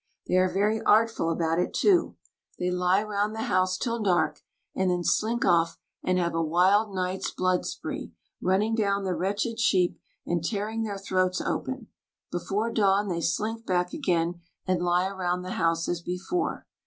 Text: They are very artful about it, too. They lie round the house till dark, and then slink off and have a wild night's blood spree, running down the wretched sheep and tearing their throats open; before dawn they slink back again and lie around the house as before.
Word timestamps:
They 0.27 0.33
are 0.37 0.51
very 0.51 0.81
artful 0.81 1.29
about 1.29 1.59
it, 1.59 1.75
too. 1.75 2.15
They 2.57 2.71
lie 2.71 3.03
round 3.03 3.35
the 3.35 3.43
house 3.43 3.77
till 3.77 4.01
dark, 4.01 4.41
and 4.73 4.89
then 4.89 5.03
slink 5.03 5.45
off 5.45 5.77
and 6.03 6.17
have 6.17 6.33
a 6.33 6.41
wild 6.41 6.95
night's 6.95 7.29
blood 7.29 7.67
spree, 7.67 8.11
running 8.41 8.73
down 8.73 9.03
the 9.03 9.13
wretched 9.13 9.59
sheep 9.59 9.99
and 10.25 10.43
tearing 10.43 10.81
their 10.81 10.97
throats 10.97 11.39
open; 11.39 11.89
before 12.31 12.71
dawn 12.71 13.09
they 13.09 13.21
slink 13.21 13.63
back 13.67 13.93
again 13.93 14.41
and 14.65 14.81
lie 14.81 15.07
around 15.07 15.43
the 15.43 15.51
house 15.51 15.87
as 15.87 16.01
before. 16.01 16.65